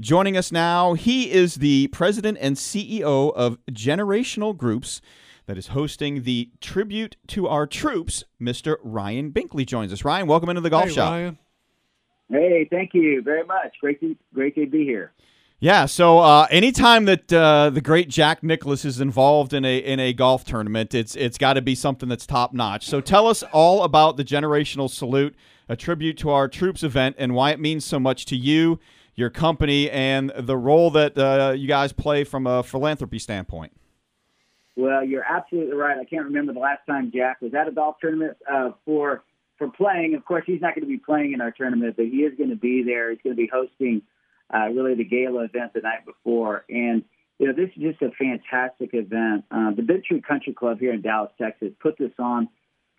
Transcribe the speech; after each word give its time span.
Joining 0.00 0.36
us 0.36 0.50
now, 0.50 0.94
he 0.94 1.30
is 1.30 1.56
the 1.56 1.86
president 1.88 2.38
and 2.40 2.56
CEO 2.56 3.32
of 3.32 3.58
Generational 3.70 4.56
Groups 4.56 5.00
that 5.46 5.56
is 5.56 5.68
hosting 5.68 6.24
the 6.24 6.50
tribute 6.60 7.16
to 7.28 7.46
our 7.46 7.66
troops. 7.66 8.24
Mr. 8.40 8.76
Ryan 8.82 9.30
Binkley 9.30 9.64
joins 9.64 9.92
us. 9.92 10.04
Ryan, 10.04 10.26
welcome 10.26 10.48
into 10.48 10.60
the 10.60 10.70
golf 10.70 10.86
hey, 10.86 10.92
shop. 10.92 11.10
Ryan. 11.12 11.38
Hey, 12.28 12.68
thank 12.70 12.92
you 12.92 13.22
very 13.22 13.44
much. 13.44 13.74
Great 13.80 14.00
to 14.00 14.16
great 14.32 14.56
to 14.56 14.66
be 14.66 14.84
here. 14.84 15.12
Yeah, 15.60 15.86
so 15.86 16.18
uh, 16.18 16.48
anytime 16.50 17.04
that 17.04 17.32
uh, 17.32 17.70
the 17.70 17.80
great 17.80 18.08
Jack 18.08 18.42
Nicklaus 18.42 18.84
is 18.84 19.00
involved 19.00 19.52
in 19.52 19.64
a 19.64 19.78
in 19.78 20.00
a 20.00 20.12
golf 20.12 20.44
tournament, 20.44 20.92
it's 20.92 21.14
it's 21.14 21.38
got 21.38 21.52
to 21.54 21.62
be 21.62 21.74
something 21.76 22.08
that's 22.08 22.26
top 22.26 22.52
notch. 22.52 22.86
So 22.86 23.00
tell 23.00 23.28
us 23.28 23.44
all 23.52 23.84
about 23.84 24.16
the 24.16 24.24
generational 24.24 24.90
salute, 24.90 25.36
a 25.68 25.76
tribute 25.76 26.18
to 26.18 26.30
our 26.30 26.48
troops 26.48 26.82
event, 26.82 27.14
and 27.18 27.34
why 27.34 27.52
it 27.52 27.60
means 27.60 27.84
so 27.84 28.00
much 28.00 28.24
to 28.26 28.36
you, 28.36 28.80
your 29.14 29.30
company, 29.30 29.90
and 29.90 30.32
the 30.36 30.56
role 30.56 30.90
that 30.90 31.16
uh, 31.16 31.52
you 31.56 31.68
guys 31.68 31.92
play 31.92 32.24
from 32.24 32.46
a 32.46 32.62
philanthropy 32.62 33.18
standpoint. 33.18 33.72
Well, 34.76 35.04
you're 35.04 35.24
absolutely 35.24 35.76
right. 35.76 35.98
I 35.98 36.04
can't 36.04 36.24
remember 36.24 36.52
the 36.52 36.60
last 36.60 36.80
time 36.86 37.12
Jack 37.14 37.40
was 37.40 37.54
at 37.54 37.68
a 37.68 37.72
golf 37.72 37.96
tournament 38.00 38.36
uh, 38.50 38.70
for 38.84 39.22
for 39.56 39.68
playing. 39.68 40.14
Of 40.14 40.24
course, 40.24 40.44
he's 40.46 40.60
not 40.60 40.74
going 40.74 40.82
to 40.82 40.88
be 40.88 40.98
playing 40.98 41.32
in 41.32 41.40
our 41.40 41.52
tournament, 41.52 41.94
but 41.96 42.06
he 42.06 42.18
is 42.18 42.36
going 42.36 42.50
to 42.50 42.56
be 42.56 42.82
there. 42.82 43.10
He's 43.10 43.20
going 43.22 43.36
to 43.36 43.40
be 43.40 43.48
hosting 43.52 44.02
uh, 44.52 44.68
really 44.68 44.94
the 44.94 45.04
gala 45.04 45.44
event 45.44 45.74
the 45.74 45.80
night 45.80 46.04
before. 46.04 46.64
And 46.68 47.04
you 47.38 47.46
know, 47.46 47.52
this 47.52 47.70
is 47.76 47.82
just 47.82 48.02
a 48.02 48.10
fantastic 48.18 48.90
event. 48.94 49.44
Uh, 49.50 49.72
the 49.74 49.82
Bent 49.82 50.04
Tree 50.04 50.20
Country 50.20 50.52
Club 50.52 50.78
here 50.80 50.92
in 50.92 51.02
Dallas, 51.02 51.30
Texas, 51.40 51.70
put 51.80 51.98
this 51.98 52.12
on 52.18 52.48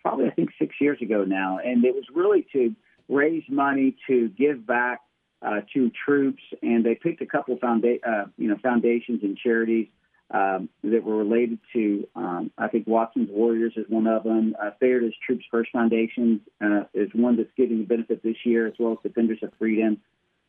probably 0.02 0.26
I 0.26 0.30
think 0.30 0.50
six 0.58 0.74
years 0.80 0.98
ago 1.02 1.24
now, 1.24 1.58
and 1.58 1.84
it 1.84 1.94
was 1.94 2.04
really 2.14 2.46
to 2.52 2.74
raise 3.08 3.44
money 3.48 3.96
to 4.06 4.28
give 4.30 4.66
back 4.66 5.00
uh, 5.42 5.60
to 5.74 5.90
troops. 6.04 6.42
And 6.62 6.84
they 6.84 6.94
picked 6.94 7.22
a 7.22 7.26
couple 7.26 7.56
founda- 7.56 8.00
uh, 8.06 8.26
you 8.36 8.48
know 8.48 8.56
foundations 8.62 9.22
and 9.22 9.36
charities. 9.36 9.88
Um, 10.28 10.70
that 10.82 11.04
were 11.04 11.18
related 11.18 11.60
to, 11.72 12.08
um, 12.16 12.50
I 12.58 12.66
think 12.66 12.88
Watson's 12.88 13.30
Warriors 13.30 13.74
is 13.76 13.84
one 13.88 14.08
of 14.08 14.24
them. 14.24 14.56
Uh, 14.60 14.70
Feherty's 14.80 15.14
Troops 15.24 15.44
First 15.52 15.70
Foundation 15.70 16.40
uh, 16.60 16.82
is 16.94 17.10
one 17.14 17.36
that's 17.36 17.52
getting 17.56 17.78
the 17.78 17.84
benefit 17.84 18.24
this 18.24 18.34
year, 18.44 18.66
as 18.66 18.72
well 18.76 18.94
as 18.94 18.98
Defenders 19.04 19.38
of 19.42 19.52
Freedom 19.56 20.00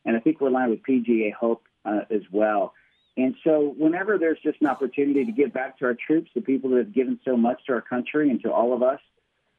and 0.08 0.16
I 0.16 0.20
think 0.20 0.40
we're 0.40 0.48
aligned 0.48 0.70
with 0.70 0.82
PGA 0.82 1.32
Hope 1.34 1.64
uh, 1.84 2.00
as 2.10 2.22
well. 2.32 2.72
And 3.16 3.34
so, 3.44 3.74
whenever 3.76 4.16
there's 4.16 4.38
just 4.42 4.60
an 4.60 4.68
opportunity 4.68 5.24
to 5.24 5.32
give 5.32 5.52
back 5.52 5.78
to 5.78 5.86
our 5.86 5.94
troops, 5.94 6.30
the 6.34 6.40
people 6.40 6.70
that 6.70 6.78
have 6.78 6.94
given 6.94 7.18
so 7.24 7.36
much 7.36 7.60
to 7.66 7.74
our 7.74 7.80
country 7.80 8.30
and 8.30 8.40
to 8.42 8.52
all 8.52 8.72
of 8.72 8.82
us, 8.82 9.00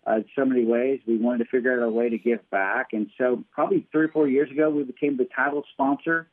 uh, 0.07 0.17
in 0.17 0.25
so 0.35 0.45
many 0.45 0.65
ways, 0.65 1.01
we 1.07 1.17
wanted 1.17 1.39
to 1.39 1.49
figure 1.49 1.73
out 1.73 1.85
a 1.85 1.91
way 1.91 2.09
to 2.09 2.17
give 2.17 2.47
back. 2.49 2.89
And 2.93 3.09
so, 3.17 3.43
probably 3.51 3.87
three 3.91 4.05
or 4.05 4.09
four 4.09 4.27
years 4.27 4.51
ago, 4.51 4.69
we 4.69 4.83
became 4.83 5.17
the 5.17 5.27
title 5.35 5.63
sponsor. 5.73 6.27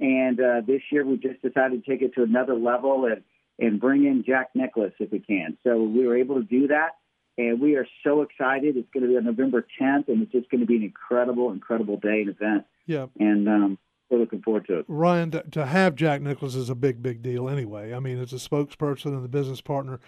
And 0.00 0.40
uh, 0.40 0.60
this 0.66 0.82
year, 0.90 1.04
we 1.04 1.16
just 1.16 1.42
decided 1.42 1.84
to 1.84 1.90
take 1.90 2.02
it 2.02 2.14
to 2.14 2.22
another 2.22 2.54
level 2.54 3.06
and, 3.06 3.22
and 3.58 3.80
bring 3.80 4.04
in 4.04 4.24
Jack 4.24 4.50
Nicklaus 4.54 4.92
if 5.00 5.10
we 5.10 5.18
can. 5.18 5.58
So, 5.64 5.82
we 5.82 6.06
were 6.06 6.16
able 6.16 6.36
to 6.36 6.44
do 6.44 6.68
that 6.68 6.90
and 7.38 7.60
we 7.60 7.76
are 7.76 7.86
so 8.04 8.22
excited. 8.22 8.76
It's 8.76 8.88
going 8.92 9.04
to 9.04 9.08
be 9.08 9.16
on 9.16 9.24
November 9.24 9.64
10th, 9.80 10.08
and 10.08 10.22
it's 10.22 10.32
just 10.32 10.50
going 10.50 10.60
to 10.60 10.66
be 10.66 10.76
an 10.76 10.82
incredible, 10.82 11.52
incredible 11.52 11.96
day 11.96 12.22
and 12.22 12.28
event. 12.28 12.64
Yeah, 12.86 13.06
and 13.18 13.48
um, 13.48 13.78
we're 14.10 14.18
looking 14.18 14.42
forward 14.42 14.66
to 14.66 14.80
it. 14.80 14.86
Ryan, 14.88 15.30
to, 15.30 15.42
to 15.52 15.66
have 15.66 15.94
Jack 15.94 16.20
Nicklaus 16.20 16.56
is 16.56 16.68
a 16.68 16.74
big, 16.74 17.00
big 17.00 17.22
deal. 17.22 17.48
Anyway, 17.48 17.94
I 17.94 18.00
mean, 18.00 18.18
as 18.18 18.32
a 18.32 18.36
spokesperson 18.36 19.06
and 19.06 19.24
the 19.24 19.28
business 19.28 19.60
partner, 19.60 20.00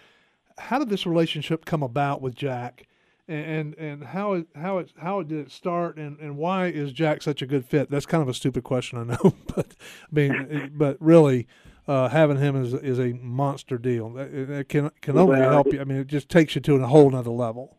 how 0.57 0.77
did 0.77 0.89
this 0.89 1.05
relationship 1.05 1.63
come 1.63 1.81
about 1.81 2.21
with 2.21 2.35
Jack? 2.35 2.85
And 3.27 3.75
and 3.75 4.03
how 4.03 4.33
it 4.33 4.47
how 4.55 4.79
it 4.79 4.91
how 4.97 5.19
it 5.19 5.29
did 5.29 5.39
it 5.39 5.51
start 5.51 5.95
and, 5.97 6.19
and 6.19 6.37
why 6.37 6.67
is 6.67 6.91
Jack 6.91 7.21
such 7.21 7.41
a 7.41 7.45
good 7.45 7.63
fit? 7.63 7.89
That's 7.89 8.05
kind 8.05 8.21
of 8.21 8.27
a 8.27 8.33
stupid 8.33 8.63
question, 8.63 8.99
I 8.99 9.03
know, 9.03 9.33
but 9.55 9.73
I 9.77 10.13
mean, 10.13 10.71
but 10.75 10.97
really, 10.99 11.47
uh, 11.87 12.09
having 12.09 12.37
him 12.37 12.55
is 12.55 12.73
is 12.73 12.99
a 12.99 13.13
monster 13.13 13.77
deal. 13.77 14.17
It, 14.17 14.49
it 14.49 14.69
can 14.69 14.91
can 15.01 15.17
only 15.17 15.39
well, 15.39 15.49
help 15.49 15.73
you. 15.73 15.81
I 15.81 15.83
mean, 15.83 15.97
it 15.97 16.07
just 16.07 16.29
takes 16.29 16.55
you 16.55 16.61
to 16.61 16.75
a 16.75 16.87
whole 16.87 17.09
nother 17.09 17.31
level. 17.31 17.77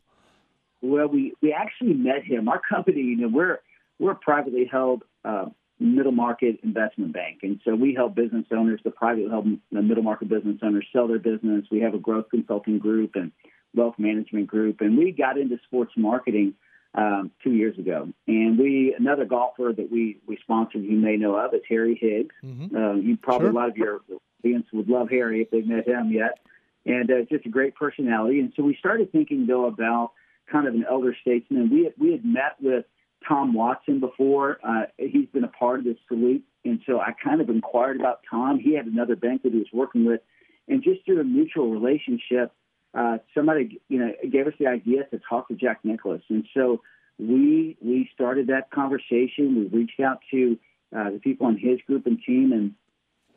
Well, 0.80 1.08
we 1.08 1.34
we 1.40 1.52
actually 1.52 1.94
met 1.94 2.24
him. 2.24 2.48
Our 2.48 2.60
company, 2.60 3.00
you 3.00 3.16
know, 3.16 3.28
we're 3.28 3.60
we're 3.98 4.12
a 4.12 4.16
privately 4.16 4.68
held 4.70 5.04
uh, 5.24 5.46
middle 5.78 6.12
market 6.12 6.58
investment 6.62 7.12
bank, 7.12 7.38
and 7.42 7.60
so 7.64 7.74
we 7.74 7.94
help 7.94 8.14
business 8.14 8.44
owners, 8.50 8.80
the 8.84 8.90
privately 8.90 9.30
held 9.30 9.46
the 9.70 9.82
middle 9.82 10.02
market 10.02 10.28
business 10.28 10.58
owners, 10.62 10.86
sell 10.92 11.06
their 11.06 11.20
business. 11.20 11.66
We 11.70 11.80
have 11.80 11.94
a 11.94 11.98
growth 11.98 12.26
consulting 12.30 12.78
group 12.78 13.12
and 13.14 13.30
wealth 13.74 13.94
management 13.98 14.46
group, 14.46 14.80
and 14.80 14.96
we 14.98 15.12
got 15.12 15.38
into 15.38 15.58
sports 15.66 15.92
marketing 15.96 16.54
um, 16.94 17.30
two 17.42 17.52
years 17.52 17.78
ago. 17.78 18.08
And 18.26 18.58
we 18.58 18.94
another 18.98 19.24
golfer 19.24 19.72
that 19.76 19.90
we 19.90 20.18
we 20.26 20.38
sponsored, 20.42 20.82
you 20.82 20.96
may 20.98 21.16
know 21.16 21.36
of, 21.36 21.54
is 21.54 21.62
Harry 21.68 21.98
Higgs. 22.00 22.34
Mm-hmm. 22.44 22.76
Uh, 22.76 22.94
you 22.94 23.16
probably 23.16 23.46
sure. 23.46 23.50
a 23.50 23.54
lot 23.54 23.68
of 23.68 23.76
your 23.76 24.00
audience 24.44 24.66
would 24.72 24.88
love 24.88 25.08
Harry 25.10 25.42
if 25.42 25.50
they've 25.50 25.66
met 25.66 25.86
him 25.86 26.10
yet. 26.12 26.38
And 26.84 27.10
uh, 27.10 27.14
just 27.30 27.46
a 27.46 27.48
great 27.48 27.76
personality. 27.76 28.40
And 28.40 28.52
so 28.56 28.62
we 28.62 28.76
started 28.76 29.12
thinking 29.12 29.46
though 29.46 29.66
about 29.66 30.12
kind 30.50 30.66
of 30.66 30.74
an 30.74 30.84
elder 30.88 31.16
statesman. 31.20 31.70
We 31.70 31.84
had, 31.84 31.94
we 31.98 32.12
had 32.12 32.24
met 32.24 32.56
with 32.60 32.84
Tom 33.26 33.54
Watson 33.54 34.00
before. 34.00 34.58
Uh, 34.62 34.82
he's 34.98 35.28
been 35.32 35.44
a 35.44 35.48
part 35.48 35.78
of 35.78 35.84
this 35.84 35.96
salute, 36.08 36.42
and 36.64 36.80
so 36.86 36.98
I 36.98 37.12
kind 37.12 37.40
of 37.40 37.48
inquired 37.48 38.00
about 38.00 38.20
Tom. 38.28 38.58
He 38.58 38.74
had 38.74 38.86
another 38.86 39.16
bank 39.16 39.44
that 39.44 39.52
he 39.52 39.58
was 39.58 39.68
working 39.72 40.04
with, 40.04 40.20
and 40.68 40.82
just 40.82 41.04
through 41.04 41.20
a 41.20 41.24
mutual 41.24 41.70
relationship, 41.70 42.52
uh, 42.94 43.18
somebody 43.34 43.80
you 43.88 43.98
know 43.98 44.12
gave 44.30 44.46
us 44.46 44.54
the 44.58 44.66
idea 44.66 45.04
to 45.04 45.20
talk 45.28 45.48
to 45.48 45.54
Jack 45.54 45.80
Nicklaus, 45.84 46.22
and 46.28 46.44
so 46.54 46.82
we 47.18 47.76
we 47.80 48.08
started 48.14 48.48
that 48.48 48.70
conversation. 48.70 49.68
We 49.70 49.78
reached 49.78 50.00
out 50.00 50.20
to 50.30 50.58
uh, 50.96 51.10
the 51.10 51.18
people 51.18 51.46
on 51.46 51.56
his 51.56 51.80
group 51.86 52.06
and 52.06 52.18
team, 52.24 52.52
and 52.52 52.74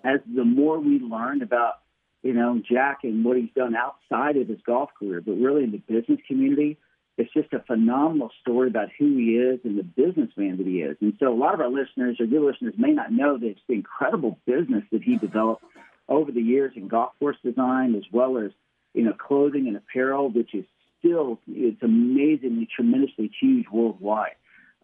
as 0.03 0.19
the 0.33 0.43
more 0.43 0.79
we 0.79 0.99
learned 0.99 1.41
about 1.41 1.79
you 2.23 2.33
know 2.33 2.61
Jack 2.69 2.99
and 3.03 3.23
what 3.23 3.37
he's 3.37 3.53
done 3.55 3.75
outside 3.75 4.37
of 4.37 4.47
his 4.47 4.59
golf 4.65 4.89
career, 4.97 5.21
but 5.21 5.33
really 5.33 5.63
in 5.63 5.71
the 5.71 5.77
business 5.77 6.19
community, 6.27 6.77
it's 7.17 7.31
just 7.33 7.53
a 7.53 7.59
phenomenal 7.59 8.31
story 8.41 8.67
about 8.67 8.89
who 8.99 9.17
he 9.17 9.37
is 9.37 9.59
and 9.63 9.77
the 9.77 9.83
businessman 9.83 10.57
that 10.57 10.67
he 10.67 10.81
is. 10.81 10.97
And 10.99 11.13
so 11.19 11.33
a 11.33 11.37
lot 11.37 11.53
of 11.53 11.61
our 11.61 11.69
listeners 11.69 12.17
or 12.19 12.25
your 12.25 12.45
listeners 12.45 12.73
may 12.77 12.91
not 12.91 13.11
know 13.11 13.37
that 13.37 13.47
it's 13.47 13.61
the 13.67 13.75
incredible 13.75 14.37
business 14.45 14.83
that 14.91 15.01
he 15.01 15.17
developed 15.17 15.63
over 16.09 16.31
the 16.31 16.41
years 16.41 16.73
in 16.75 16.87
golf 16.87 17.13
course 17.19 17.37
design 17.43 17.95
as 17.95 18.03
well 18.11 18.37
as 18.37 18.51
you 18.95 19.03
know 19.03 19.13
clothing 19.13 19.67
and 19.67 19.77
apparel, 19.77 20.29
which 20.29 20.53
is 20.53 20.65
still 20.99 21.39
it's 21.47 21.81
amazingly 21.83 22.67
tremendously 22.73 23.29
huge 23.39 23.65
worldwide. 23.71 24.35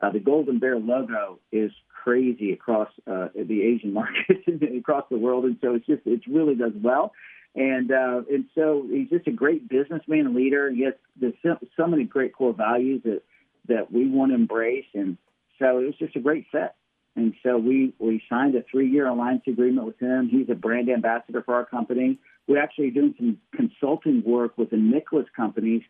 Uh, 0.02 0.12
the 0.12 0.20
Golden 0.20 0.60
Bear 0.60 0.80
logo 0.80 1.40
is 1.52 1.72
crazy 2.04 2.52
across 2.52 2.90
uh, 3.08 3.28
the 3.36 3.62
Asian 3.62 3.94
markets 4.02 4.44
and 4.48 4.62
across 4.78 5.06
the 5.10 5.18
world, 5.18 5.46
and 5.46 5.58
so 5.62 5.76
it's 5.76 5.86
just 5.86 6.02
it 6.06 6.22
really 6.28 6.56
does 6.56 6.74
well. 6.82 7.14
And 7.56 7.92
uh, 7.92 8.22
and 8.32 8.46
so 8.56 8.86
he's 8.90 9.10
just 9.10 9.28
a 9.28 9.32
great 9.32 9.68
businessman 9.68 10.28
and 10.28 10.36
leader. 10.36 10.70
Has 10.70 10.94
there's 11.20 11.34
so, 11.44 11.58
so 11.78 11.88
many 11.88 12.04
great 12.04 12.34
core 12.34 12.54
values 12.54 13.02
that 13.04 13.22
that 13.68 13.92
we 13.92 14.08
want 14.08 14.32
to 14.32 14.36
embrace, 14.36 14.86
and 14.94 15.18
so 15.60 15.80
it 15.80 15.86
was 15.86 15.96
just 16.00 16.16
a 16.16 16.20
great 16.20 16.48
fit. 16.52 16.74
And 17.16 17.34
so 17.44 17.58
we 17.58 17.94
we 18.00 18.24
signed 18.30 18.56
a 18.56 18.64
three 18.72 18.90
year 18.90 19.08
alliance 19.08 19.44
agreement 19.48 19.86
with 19.86 20.00
him. 20.00 20.30
He's 20.30 20.50
a 20.50 20.56
brand 20.56 20.90
ambassador 20.90 21.42
for 21.44 21.56
our 21.56 21.66
company. 21.66 22.20
We're 22.48 22.62
actually 22.62 22.92
doing 22.92 23.14
some 23.18 23.38
consulting 23.56 24.24
work 24.26 24.58
with 24.58 24.72
the 24.72 24.78
Nicklaus 24.78 25.28
companies 25.36 25.84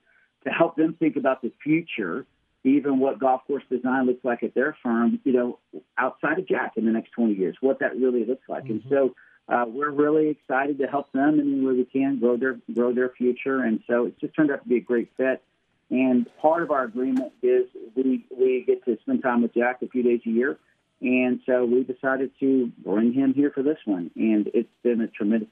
to 0.43 0.49
help 0.49 0.75
them 0.75 0.95
think 0.99 1.15
about 1.15 1.41
the 1.41 1.51
future, 1.63 2.25
even 2.63 2.99
what 2.99 3.19
golf 3.19 3.41
course 3.47 3.63
design 3.69 4.05
looks 4.05 4.23
like 4.23 4.43
at 4.43 4.53
their 4.53 4.75
firm, 4.83 5.19
you 5.23 5.33
know, 5.33 5.59
outside 5.97 6.39
of 6.39 6.47
Jack 6.47 6.73
in 6.77 6.85
the 6.85 6.91
next 6.91 7.11
20 7.11 7.33
years, 7.33 7.55
what 7.61 7.79
that 7.79 7.95
really 7.97 8.25
looks 8.25 8.47
like. 8.47 8.63
Mm-hmm. 8.65 8.73
And 8.73 8.83
so 8.89 9.15
uh, 9.47 9.65
we're 9.67 9.89
really 9.91 10.29
excited 10.29 10.77
to 10.79 10.87
help 10.87 11.11
them 11.11 11.39
in 11.39 11.53
any 11.53 11.65
way 11.65 11.73
we 11.73 11.85
can 11.85 12.19
grow 12.19 12.37
their 12.37 12.57
grow 12.73 12.93
their 12.93 13.09
future. 13.09 13.61
And 13.63 13.81
so 13.87 14.05
it's 14.05 14.19
just 14.19 14.35
turned 14.35 14.51
out 14.51 14.63
to 14.63 14.69
be 14.69 14.77
a 14.77 14.81
great 14.81 15.09
fit. 15.17 15.43
And 15.89 16.25
part 16.41 16.63
of 16.63 16.71
our 16.71 16.83
agreement 16.85 17.33
is 17.41 17.65
we 17.95 18.25
we 18.35 18.63
get 18.65 18.85
to 18.85 18.97
spend 19.01 19.21
time 19.23 19.41
with 19.41 19.53
Jack 19.53 19.81
a 19.81 19.87
few 19.87 20.03
days 20.03 20.21
a 20.25 20.29
year. 20.29 20.57
And 21.01 21.39
so 21.47 21.65
we 21.65 21.83
decided 21.83 22.31
to 22.39 22.71
bring 22.77 23.11
him 23.11 23.33
here 23.33 23.51
for 23.51 23.63
this 23.63 23.77
one. 23.85 24.11
And 24.15 24.49
it's 24.53 24.69
been 24.83 25.01
a 25.01 25.07
tremendous 25.07 25.49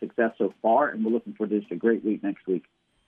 success 0.00 0.32
so 0.38 0.52
far. 0.60 0.88
And 0.88 1.04
we're 1.04 1.12
looking 1.12 1.34
forward 1.34 1.50
to 1.50 1.60
just 1.60 1.70
a 1.72 1.76
great 1.76 2.04
week 2.04 2.22
next 2.24 2.46
week. 2.46 2.64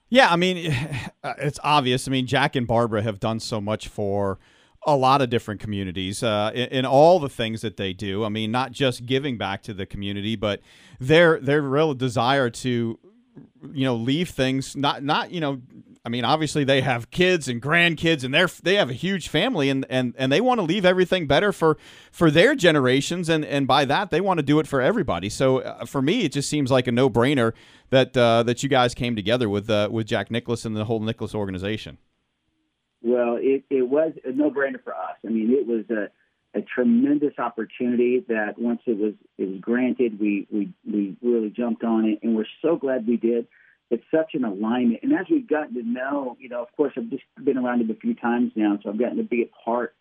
Yeah, 0.09 0.31
I 0.31 0.37
mean, 0.37 0.57
it's 1.23 1.59
obvious. 1.63 2.07
I 2.07 2.11
mean, 2.11 2.27
Jack 2.27 2.55
and 2.55 2.65
Barbara 2.65 3.01
have 3.01 3.19
done 3.19 3.39
so 3.39 3.59
much 3.59 3.89
for 3.89 4.39
a 4.85 4.95
lot 4.95 5.21
of 5.21 5.29
different 5.29 5.61
communities 5.61 6.23
uh, 6.23 6.51
in, 6.53 6.67
in, 6.69 6.85
all 6.85 7.19
the 7.19 7.29
things 7.29 7.61
that 7.61 7.77
they 7.77 7.93
do. 7.93 8.23
I 8.23 8.29
mean, 8.29 8.51
not 8.51 8.71
just 8.71 9.05
giving 9.05 9.37
back 9.37 9.61
to 9.63 9.73
the 9.73 9.85
community, 9.85 10.35
but 10.35 10.61
their 10.99 11.39
their 11.39 11.61
real 11.61 11.93
desire 11.93 12.49
to, 12.49 12.97
you 13.73 13.85
know, 13.85 13.95
leave 13.95 14.29
things 14.29 14.75
not 14.75 15.03
not 15.03 15.31
you 15.31 15.39
know. 15.39 15.61
I 16.03 16.09
mean, 16.09 16.25
obviously 16.25 16.63
they 16.63 16.81
have 16.81 17.11
kids 17.11 17.47
and 17.47 17.61
grandkids, 17.61 18.23
and 18.23 18.33
they're 18.33 18.49
they 18.63 18.75
have 18.75 18.89
a 18.89 18.93
huge 18.93 19.27
family, 19.27 19.69
and, 19.69 19.85
and, 19.87 20.15
and 20.17 20.31
they 20.31 20.41
want 20.41 20.57
to 20.59 20.63
leave 20.63 20.83
everything 20.83 21.27
better 21.27 21.51
for 21.51 21.77
for 22.11 22.31
their 22.31 22.55
generations, 22.55 23.29
and, 23.29 23.45
and 23.45 23.67
by 23.67 23.85
that 23.85 24.09
they 24.09 24.19
want 24.19 24.39
to 24.39 24.43
do 24.43 24.59
it 24.59 24.65
for 24.65 24.81
everybody. 24.81 25.29
So 25.29 25.59
uh, 25.59 25.85
for 25.85 26.01
me, 26.01 26.23
it 26.23 26.31
just 26.31 26.49
seems 26.49 26.71
like 26.71 26.87
a 26.87 26.91
no 26.91 27.09
brainer 27.09 27.53
that 27.91 28.17
uh, 28.17 28.41
that 28.43 28.63
you 28.63 28.69
guys 28.69 28.95
came 28.95 29.15
together 29.15 29.47
with 29.47 29.69
uh, 29.69 29.89
with 29.91 30.07
Jack 30.07 30.31
Nicklaus 30.31 30.65
and 30.65 30.75
the 30.75 30.85
whole 30.85 30.99
Nicklaus 30.99 31.35
organization. 31.35 31.99
Well, 33.03 33.37
it, 33.39 33.63
it 33.69 33.87
was 33.87 34.13
a 34.23 34.31
no-brainer 34.31 34.83
for 34.83 34.93
us. 34.93 35.17
I 35.25 35.29
mean, 35.29 35.51
it 35.51 35.67
was 35.67 35.85
a 35.89 36.09
a 36.53 36.61
tremendous 36.61 37.39
opportunity 37.39 38.25
that 38.27 38.59
once 38.59 38.81
it 38.85 38.97
was 38.97 39.13
it 39.37 39.49
was 39.49 39.59
granted, 39.59 40.19
we 40.19 40.47
we 40.51 40.73
we 40.85 41.15
really 41.21 41.49
jumped 41.49 41.83
on 41.83 42.05
it, 42.05 42.19
and 42.23 42.35
we're 42.35 42.45
so 42.61 42.75
glad 42.75 43.07
we 43.07 43.17
did. 43.17 43.47
It's 43.91 44.03
such 44.09 44.35
an 44.35 44.45
alignment, 44.45 45.01
and 45.03 45.13
as 45.13 45.25
we've 45.29 45.47
gotten 45.47 45.75
to 45.75 45.83
know, 45.83 46.37
you 46.39 46.49
know, 46.49 46.61
of 46.61 46.69
course, 46.77 46.93
I've 46.97 47.09
just 47.09 47.23
been 47.43 47.57
around 47.57 47.81
him 47.81 47.91
a 47.91 47.95
few 47.95 48.15
times 48.15 48.53
now, 48.55 48.79
so 48.81 48.89
I've 48.89 48.97
gotten 48.97 49.17
to 49.17 49.23
be 49.23 49.43
a 49.43 49.65
part 49.65 49.93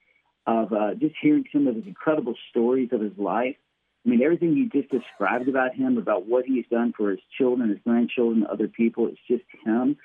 of 0.46 0.72
uh, 0.72 0.94
just 0.94 1.16
hearing 1.20 1.44
some 1.52 1.66
of 1.66 1.74
his 1.74 1.86
incredible 1.86 2.34
stories 2.50 2.90
of 2.92 3.00
his 3.00 3.18
life. 3.18 3.56
I 4.06 4.08
mean, 4.08 4.22
everything 4.22 4.56
you 4.56 4.70
just 4.70 4.90
described 4.90 5.48
about 5.48 5.74
him, 5.74 5.98
about 5.98 6.26
what 6.26 6.46
he's 6.46 6.64
done 6.70 6.94
for 6.96 7.10
his 7.10 7.20
children, 7.36 7.68
his 7.68 7.78
grandchildren, 7.84 8.46
other 8.50 8.68
people, 8.68 9.08
it's 9.08 9.18
just 9.28 9.44
him. 9.64 9.96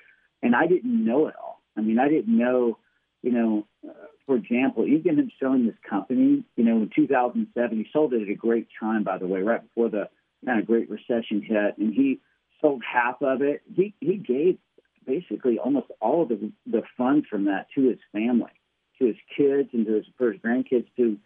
And 0.42 0.54
I 0.54 0.66
didn't 0.66 1.04
know 1.04 1.28
it 1.28 1.34
all. 1.40 1.62
I 1.76 1.80
mean, 1.80 1.98
I 1.98 2.08
didn't 2.08 2.36
know, 2.36 2.78
you 3.22 3.32
know, 3.32 3.66
uh, 3.88 3.92
for 4.26 4.36
example, 4.36 4.84
even 4.86 5.18
him 5.18 5.30
selling 5.40 5.66
this 5.66 5.76
company, 5.88 6.44
you 6.56 6.64
know, 6.64 6.76
in 6.76 6.90
2007, 6.94 7.78
he 7.78 7.86
sold 7.92 8.12
it 8.12 8.22
at 8.22 8.28
a 8.28 8.34
great 8.34 8.66
time, 8.78 9.04
by 9.04 9.18
the 9.18 9.26
way, 9.26 9.40
right 9.40 9.62
before 9.62 9.88
the 9.88 10.08
kind 10.44 10.60
of 10.60 10.66
Great 10.66 10.90
Recession 10.90 11.42
hit, 11.42 11.78
and 11.78 11.94
he 11.94 12.20
sold 12.60 12.82
half 12.84 13.22
of 13.22 13.42
it. 13.42 13.62
He 13.74 13.94
he 14.00 14.16
gave 14.16 14.58
basically 15.06 15.58
almost 15.58 15.88
all 16.00 16.22
of 16.22 16.28
the 16.28 16.52
the 16.66 16.82
funds 16.96 17.26
from 17.28 17.44
that 17.46 17.66
to 17.74 17.88
his 17.88 17.98
family, 18.12 18.52
to 18.98 19.06
his 19.06 19.16
kids, 19.36 19.70
and 19.72 19.86
to 19.86 19.94
his, 19.94 20.06
his 20.18 20.40
grandkids 20.40 20.86
to 20.96 21.18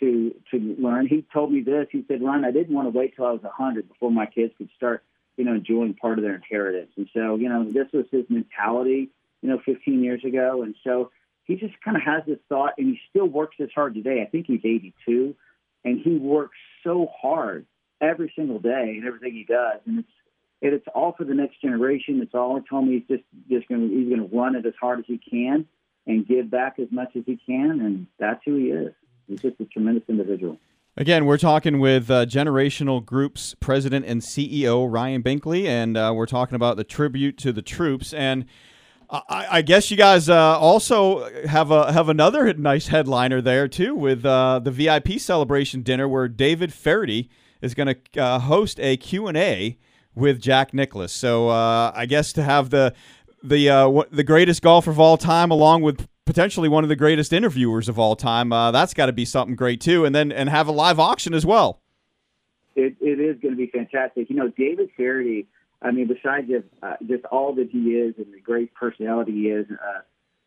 to 0.00 0.34
to 0.50 0.76
learn. 0.78 1.06
He 1.06 1.24
told 1.32 1.52
me 1.52 1.60
this. 1.60 1.86
He 1.90 2.04
said, 2.08 2.22
"Ron, 2.22 2.44
I 2.44 2.50
didn't 2.50 2.74
want 2.74 2.92
to 2.92 2.96
wait 2.96 3.16
till 3.16 3.26
I 3.26 3.32
was 3.32 3.44
a 3.44 3.50
hundred 3.50 3.88
before 3.88 4.10
my 4.10 4.26
kids 4.26 4.52
could 4.58 4.70
start, 4.76 5.02
you 5.36 5.44
know, 5.44 5.54
enjoying 5.54 5.94
part 5.94 6.18
of 6.18 6.24
their 6.24 6.34
inheritance." 6.34 6.90
And 6.96 7.08
so, 7.12 7.36
you 7.36 7.48
know, 7.48 7.70
this 7.70 7.88
was 7.92 8.06
his 8.10 8.24
mentality, 8.28 9.10
you 9.42 9.48
know, 9.48 9.60
15 9.64 10.02
years 10.02 10.24
ago. 10.24 10.62
And 10.62 10.74
so 10.84 11.10
he 11.44 11.56
just 11.56 11.74
kind 11.82 11.96
of 11.96 12.02
has 12.02 12.22
this 12.26 12.38
thought, 12.48 12.74
and 12.78 12.88
he 12.88 13.00
still 13.10 13.26
works 13.26 13.56
as 13.60 13.68
hard 13.74 13.94
today. 13.94 14.22
I 14.22 14.26
think 14.26 14.46
he's 14.46 14.64
82, 14.64 15.34
and 15.84 16.00
he 16.00 16.16
works 16.16 16.56
so 16.82 17.08
hard 17.20 17.66
every 18.00 18.32
single 18.36 18.58
day 18.58 18.94
and 18.96 19.06
everything 19.06 19.34
he 19.34 19.44
does, 19.44 19.80
and 19.86 20.00
it's 20.00 20.08
it's 20.72 20.86
all 20.94 21.12
for 21.12 21.24
the 21.24 21.34
next 21.34 21.60
generation. 21.60 22.20
It's 22.22 22.34
all 22.34 22.60
me 22.82 23.04
he's 23.06 23.18
just 23.18 23.24
just 23.48 23.68
going 23.68 23.88
to 23.88 23.94
he's 23.94 24.08
going 24.08 24.28
to 24.28 24.36
run 24.36 24.56
it 24.56 24.64
as 24.66 24.74
hard 24.80 25.00
as 25.00 25.04
he 25.06 25.18
can 25.18 25.66
and 26.06 26.26
give 26.26 26.50
back 26.50 26.78
as 26.78 26.88
much 26.90 27.16
as 27.16 27.22
he 27.26 27.38
can, 27.46 27.80
and 27.80 28.06
that's 28.18 28.40
who 28.44 28.56
he 28.56 28.64
is. 28.66 28.92
He's 29.26 29.40
just 29.40 29.60
a 29.60 29.64
tremendous 29.66 30.04
individual. 30.08 30.58
Again, 30.96 31.26
we're 31.26 31.38
talking 31.38 31.80
with 31.80 32.08
uh, 32.08 32.24
Generational 32.24 33.04
Group's 33.04 33.56
president 33.58 34.06
and 34.06 34.20
CEO 34.20 34.90
Ryan 34.90 35.22
Binkley, 35.22 35.66
and 35.66 35.96
uh, 35.96 36.12
we're 36.14 36.26
talking 36.26 36.54
about 36.54 36.76
the 36.76 36.84
tribute 36.84 37.36
to 37.38 37.52
the 37.52 37.62
troops. 37.62 38.12
And 38.12 38.44
I, 39.10 39.46
I 39.50 39.62
guess 39.62 39.90
you 39.90 39.96
guys 39.96 40.28
uh, 40.28 40.58
also 40.58 41.28
have 41.46 41.70
a 41.70 41.92
have 41.92 42.08
another 42.08 42.52
nice 42.54 42.88
headliner 42.88 43.40
there 43.40 43.66
too, 43.66 43.94
with 43.94 44.24
uh, 44.24 44.60
the 44.60 44.70
VIP 44.70 45.18
celebration 45.18 45.82
dinner 45.82 46.08
where 46.08 46.28
David 46.28 46.72
Feherty 46.72 47.28
is 47.60 47.74
going 47.74 47.94
to 47.94 48.22
uh, 48.22 48.38
host 48.38 48.78
a 48.78 48.96
Q 48.96 49.26
and 49.26 49.36
A 49.36 49.78
with 50.14 50.40
Jack 50.40 50.72
Nicklaus. 50.72 51.12
So 51.12 51.48
uh, 51.48 51.92
I 51.94 52.06
guess 52.06 52.32
to 52.34 52.42
have 52.42 52.70
the 52.70 52.94
the 53.42 54.06
the 54.10 54.24
greatest 54.24 54.62
golfer 54.62 54.90
of 54.90 54.98
all 54.98 55.16
time, 55.16 55.50
along 55.50 55.82
with 55.82 56.08
potentially 56.24 56.68
one 56.68 56.84
of 56.84 56.88
the 56.88 56.96
greatest 56.96 57.32
interviewers 57.32 57.88
of 57.88 57.98
all 57.98 58.16
time. 58.16 58.52
Uh, 58.52 58.70
that's 58.70 58.94
got 58.94 59.06
to 59.06 59.12
be 59.12 59.24
something 59.24 59.56
great 59.56 59.80
too, 59.80 60.04
and 60.04 60.14
then 60.14 60.32
and 60.32 60.48
have 60.48 60.68
a 60.68 60.72
live 60.72 60.98
auction 60.98 61.34
as 61.34 61.44
well. 61.44 61.80
It, 62.74 62.96
it 63.00 63.20
is 63.20 63.40
going 63.40 63.52
to 63.52 63.56
be 63.56 63.68
fantastic. 63.68 64.28
You 64.30 64.36
know, 64.36 64.48
David 64.48 64.90
Feherty. 64.96 65.46
I 65.82 65.90
mean, 65.90 66.08
besides 66.08 66.48
just, 66.48 66.64
uh, 66.82 66.96
just 67.06 67.26
all 67.26 67.54
that 67.56 67.68
he 67.70 67.90
is 67.90 68.14
and 68.16 68.32
the 68.32 68.40
great 68.40 68.72
personality 68.72 69.32
he 69.32 69.48
is, 69.48 69.66
uh, 69.70 70.00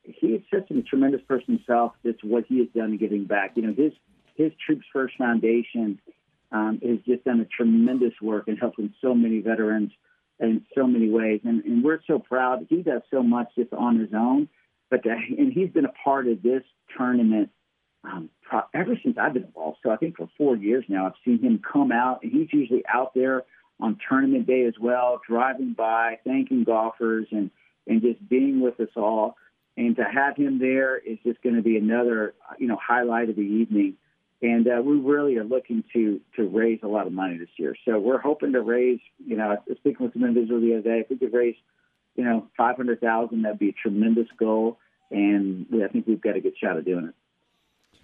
he 0.04 0.28
is 0.28 0.42
such 0.52 0.72
a 0.72 0.82
tremendous 0.82 1.22
person 1.28 1.58
himself. 1.58 1.94
Just 2.04 2.24
what 2.24 2.46
he 2.48 2.58
has 2.60 2.68
done 2.76 2.92
in 2.92 2.98
giving 2.98 3.26
back. 3.26 3.52
You 3.56 3.64
know, 3.64 3.74
his 3.74 3.94
his 4.36 4.52
Troops 4.66 4.86
First 4.92 5.16
Foundation 5.18 6.00
um, 6.52 6.80
has 6.84 7.00
just 7.06 7.24
done 7.24 7.40
a 7.40 7.46
tremendous 7.46 8.14
work 8.22 8.48
in 8.48 8.58
helping 8.58 8.94
so 9.02 9.14
many 9.14 9.40
veterans 9.40 9.92
in 10.40 10.64
so 10.76 10.86
many 10.86 11.10
ways, 11.10 11.42
and, 11.44 11.64
and 11.66 11.84
we're 11.84 12.00
so 12.06 12.20
proud. 12.20 12.68
He 12.70 12.84
does 12.84 13.02
so 13.10 13.24
much 13.24 13.48
just 13.58 13.74
on 13.74 14.00
his 14.00 14.10
own 14.14 14.50
but 14.90 15.06
uh, 15.06 15.16
and 15.38 15.52
he's 15.54 15.70
been 15.70 15.86
a 15.86 15.94
part 16.04 16.28
of 16.28 16.42
this 16.42 16.64
tournament 16.98 17.50
um, 18.04 18.30
pro- 18.42 18.64
ever 18.74 18.98
since 19.04 19.18
I've 19.20 19.34
been 19.34 19.44
involved. 19.44 19.80
So 19.84 19.92
I 19.92 19.98
think 19.98 20.18
for 20.18 20.30
four 20.38 20.56
years 20.56 20.86
now, 20.88 21.08
I've 21.08 21.14
seen 21.26 21.40
him 21.40 21.62
come 21.62 21.92
out, 21.92 22.24
and 22.24 22.32
he's 22.32 22.48
usually 22.52 22.84
out 22.92 23.14
there 23.14 23.44
on 23.80 23.98
tournament 24.10 24.48
day 24.48 24.66
as 24.66 24.74
well, 24.80 25.22
driving 25.28 25.74
by, 25.74 26.20
thanking 26.26 26.64
golfers, 26.64 27.28
and 27.32 27.52
and 27.86 28.02
just 28.02 28.28
being 28.28 28.62
with 28.62 28.80
us 28.80 28.90
all. 28.96 29.36
And 29.76 29.96
to 29.98 30.04
have 30.04 30.36
him 30.36 30.58
there 30.58 30.98
is 30.98 31.20
just 31.24 31.42
going 31.44 31.56
to 31.56 31.62
be 31.62 31.78
another, 31.78 32.34
you 32.58 32.68
know, 32.68 32.78
highlight 32.82 33.30
of 33.30 33.36
the 33.36 33.42
evening. 33.42 33.96
And 34.42 34.68
uh, 34.68 34.82
we 34.84 34.98
really 34.98 35.36
are 35.38 35.44
looking 35.44 35.84
to 35.94 36.22
to 36.36 36.48
raise 36.48 36.80
a 36.84 36.88
lot 36.88 37.08
of 37.08 37.14
money 37.14 37.38
this 37.38 37.50
year. 37.58 37.76
So 37.86 37.98
we're 37.98 38.20
hoping 38.20 38.54
to 38.54 38.62
raise, 38.62 39.00
you 39.26 39.36
know, 39.36 39.52
I 39.52 39.58
was 39.68 39.78
speaking 39.80 40.06
with 40.06 40.14
some 40.14 40.24
individuals 40.24 40.64
the 40.64 40.74
other 40.74 40.84
day. 40.84 41.00
If 41.00 41.10
we 41.10 41.18
could 41.18 41.34
raise 41.34 41.56
you 42.18 42.24
know, 42.24 42.48
500,000, 42.58 43.44
that'd 43.44 43.60
be 43.60 43.70
a 43.70 43.74
tremendous 43.74 44.28
goal. 44.38 44.80
And 45.10 45.68
I 45.84 45.88
think 45.88 46.08
we've 46.08 46.20
got 46.20 46.36
a 46.36 46.42
good 46.42 46.58
shot 46.62 46.76
of 46.76 46.84
doing 46.84 47.06
it. 47.06 48.00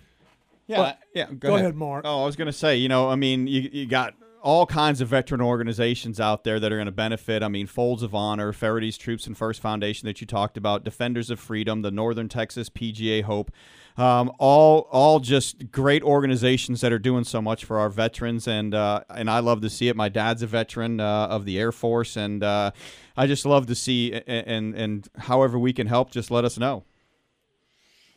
Yeah, 0.68 0.80
well, 0.80 0.98
yeah. 1.14 1.26
Go, 1.26 1.34
go 1.34 1.48
ahead. 1.50 1.62
ahead. 1.62 1.76
Mark. 1.76 2.06
Oh, 2.06 2.24
I 2.24 2.26
was 2.26 2.38
going 2.38 2.46
to 2.46 2.54
say, 2.54 2.78
you 2.78 2.88
know, 2.88 3.10
I 3.10 3.16
mean, 3.16 3.48
you 3.48 3.70
you 3.74 3.86
got 3.86 4.14
all 4.42 4.66
kinds 4.66 5.02
of 5.02 5.10
veteran 5.10 5.42
organizations 5.42 6.22
out 6.22 6.46
there 6.46 6.58
that 6.60 6.72
are 6.72 6.78
going 6.78 6.86
to 6.86 6.92
benefit. 6.92 7.44
I 7.44 7.50
mean, 7.50 7.68
Folds 7.68 8.02
of 8.02 8.16
Honor, 8.16 8.54
Feherty's 8.54 8.98
Troops 8.98 9.28
and 9.28 9.38
First 9.38 9.60
Foundation 9.60 10.06
that 10.06 10.22
you 10.22 10.28
talked 10.28 10.56
about, 10.56 10.86
Defenders 10.86 11.30
of 11.30 11.40
Freedom, 11.40 11.82
the 11.82 11.92
Northern 11.92 12.30
Texas 12.30 12.70
PGA 12.70 13.24
Hope, 13.24 13.52
um, 13.98 14.32
all 14.40 14.88
all 14.92 15.20
just 15.20 15.72
great 15.72 16.04
organizations 16.04 16.82
that 16.82 16.92
are 16.92 17.00
doing 17.00 17.24
so 17.24 17.42
much 17.42 17.66
for 17.66 17.80
our 17.80 17.90
veterans, 17.90 18.48
and 18.48 18.74
uh, 18.74 19.02
and 19.10 19.30
I 19.30 19.40
love 19.40 19.62
to 19.62 19.70
see 19.70 19.88
it. 19.88 19.96
My 19.96 20.10
dad's 20.10 20.42
a 20.42 20.48
veteran 20.48 21.00
uh, 21.00 21.28
of 21.28 21.46
the 21.46 21.60
Air 21.60 21.72
Force, 21.72 22.16
and 22.16 22.44
uh, 22.44 22.72
I 23.16 23.28
just 23.28 23.46
love 23.46 23.68
to 23.68 23.76
see 23.76 24.14
and 24.14 24.74
and 24.76 25.08
however 25.18 25.60
we 25.60 25.74
can 25.74 25.88
help, 25.88 26.12
just 26.12 26.32
let 26.32 26.44
us 26.44 26.58
know. 26.58 26.84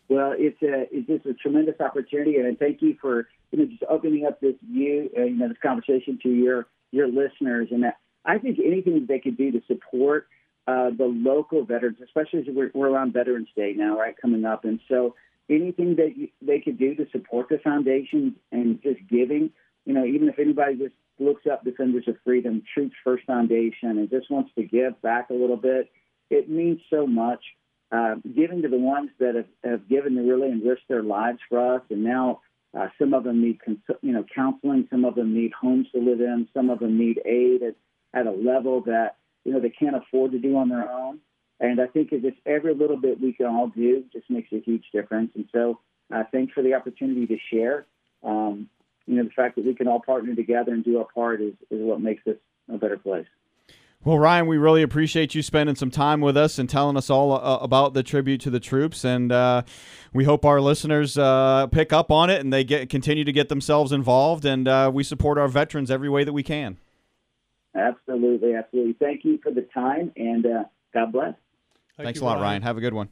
Well, 0.08 0.34
it's 0.36 0.62
a 0.62 0.86
it's 0.90 1.06
just 1.08 1.26
a 1.26 1.34
tremendous 1.34 1.80
opportunity, 1.80 2.36
and 2.36 2.58
thank 2.58 2.80
you 2.80 2.96
for 3.00 3.28
you 3.50 3.58
know 3.58 3.66
just 3.66 3.82
opening 3.88 4.24
up 4.24 4.40
this 4.40 4.54
view, 4.70 5.10
uh, 5.16 5.22
you 5.22 5.36
know, 5.36 5.48
this 5.48 5.58
conversation 5.62 6.18
to 6.22 6.28
your 6.28 6.66
your 6.92 7.08
listeners. 7.08 7.68
And 7.70 7.84
I 8.24 8.38
think 8.38 8.58
anything 8.64 9.04
they 9.06 9.18
could 9.18 9.36
do 9.36 9.50
to 9.52 9.60
support 9.66 10.28
uh, 10.66 10.90
the 10.90 11.04
local 11.04 11.64
veterans, 11.64 11.98
especially 12.02 12.40
as 12.40 12.46
we're, 12.48 12.70
we're 12.74 12.88
around 12.88 13.12
Veterans 13.12 13.48
Day 13.56 13.74
now, 13.76 13.98
right, 13.98 14.14
coming 14.20 14.44
up, 14.44 14.64
and 14.64 14.80
so 14.88 15.14
anything 15.48 15.96
that 15.96 16.16
you, 16.16 16.28
they 16.42 16.60
could 16.60 16.78
do 16.78 16.94
to 16.94 17.06
support 17.10 17.48
the 17.48 17.58
foundation 17.58 18.36
and 18.52 18.82
just 18.82 19.00
giving, 19.08 19.50
you 19.84 19.94
know, 19.94 20.04
even 20.04 20.28
if 20.28 20.38
anybody 20.38 20.76
just 20.76 20.94
looks 21.18 21.46
up 21.50 21.64
Defenders 21.64 22.04
of 22.08 22.16
Freedom, 22.24 22.62
Troops 22.74 22.94
First 23.04 23.24
Foundation, 23.26 23.98
and 23.98 24.10
just 24.10 24.30
wants 24.30 24.50
to 24.56 24.64
give 24.64 25.00
back 25.02 25.30
a 25.30 25.34
little 25.34 25.56
bit, 25.56 25.90
it 26.30 26.50
means 26.50 26.80
so 26.90 27.06
much 27.06 27.42
uh, 27.92 28.16
giving 28.34 28.62
to 28.62 28.68
the 28.68 28.78
ones 28.78 29.10
that 29.18 29.34
have, 29.34 29.46
have 29.64 29.88
given 29.88 30.16
to 30.16 30.22
really 30.22 30.52
risked 30.60 30.88
their 30.88 31.02
lives 31.02 31.38
for 31.48 31.76
us, 31.76 31.82
and 31.90 32.02
now 32.02 32.40
uh, 32.76 32.88
some 32.98 33.14
of 33.14 33.24
them 33.24 33.40
need 33.40 33.62
cons- 33.64 33.98
you 34.02 34.12
know 34.12 34.24
counseling, 34.34 34.88
some 34.90 35.04
of 35.04 35.14
them 35.14 35.34
need 35.34 35.52
homes 35.52 35.86
to 35.94 36.00
live 36.00 36.20
in, 36.20 36.48
some 36.52 36.68
of 36.68 36.80
them 36.80 36.98
need 36.98 37.20
aid 37.24 37.62
at, 37.62 37.76
at 38.12 38.26
a 38.26 38.32
level 38.32 38.82
that 38.82 39.16
you 39.44 39.52
know 39.52 39.60
they 39.60 39.70
can't 39.70 39.96
afford 39.96 40.32
to 40.32 40.38
do 40.38 40.56
on 40.56 40.68
their 40.68 40.90
own. 40.90 41.20
And 41.58 41.80
I 41.80 41.86
think 41.86 42.10
just 42.10 42.36
every 42.44 42.74
little 42.74 42.98
bit 42.98 43.20
we 43.20 43.32
can 43.32 43.46
all 43.46 43.68
do 43.68 44.04
just 44.12 44.28
makes 44.28 44.52
a 44.52 44.60
huge 44.60 44.84
difference. 44.92 45.32
And 45.34 45.48
so, 45.52 45.80
uh, 46.14 46.24
thanks 46.30 46.52
for 46.52 46.62
the 46.62 46.74
opportunity 46.74 47.26
to 47.26 47.36
share. 47.50 47.86
Um, 48.22 48.68
you 49.06 49.16
know, 49.16 49.24
the 49.24 49.30
fact 49.30 49.56
that 49.56 49.64
we 49.64 49.74
can 49.74 49.88
all 49.88 50.00
partner 50.00 50.34
together 50.34 50.72
and 50.72 50.84
do 50.84 50.98
our 50.98 51.06
part 51.14 51.40
is, 51.40 51.54
is 51.70 51.80
what 51.80 52.00
makes 52.00 52.22
this 52.24 52.36
a 52.72 52.76
better 52.76 52.98
place. 52.98 53.26
Well, 54.04 54.18
Ryan, 54.18 54.46
we 54.46 54.56
really 54.56 54.82
appreciate 54.82 55.34
you 55.34 55.42
spending 55.42 55.74
some 55.74 55.90
time 55.90 56.20
with 56.20 56.36
us 56.36 56.58
and 56.58 56.70
telling 56.70 56.96
us 56.96 57.10
all 57.10 57.32
uh, 57.32 57.58
about 57.58 57.92
the 57.94 58.04
tribute 58.04 58.40
to 58.42 58.50
the 58.50 58.60
troops, 58.60 59.04
and 59.04 59.32
uh, 59.32 59.62
we 60.12 60.24
hope 60.24 60.44
our 60.44 60.60
listeners 60.60 61.18
uh, 61.18 61.66
pick 61.68 61.92
up 61.92 62.12
on 62.12 62.30
it 62.30 62.40
and 62.40 62.52
they 62.52 62.62
get 62.62 62.88
continue 62.88 63.24
to 63.24 63.32
get 63.32 63.48
themselves 63.48 63.90
involved, 63.90 64.44
and 64.44 64.68
uh, 64.68 64.90
we 64.94 65.02
support 65.02 65.38
our 65.38 65.48
veterans 65.48 65.90
every 65.90 66.08
way 66.08 66.22
that 66.22 66.32
we 66.32 66.44
can. 66.44 66.76
Absolutely, 67.74 68.54
absolutely. 68.54 68.92
Thank 69.00 69.24
you 69.24 69.40
for 69.42 69.50
the 69.50 69.66
time, 69.74 70.12
and 70.16 70.46
uh, 70.46 70.64
God 70.94 71.10
bless. 71.10 71.34
Thank 71.96 72.06
Thanks 72.08 72.20
you, 72.20 72.24
a 72.24 72.26
lot, 72.26 72.34
Ryan. 72.34 72.42
Ryan. 72.42 72.62
Have 72.62 72.76
a 72.76 72.80
good 72.80 72.94
one. 72.94 73.08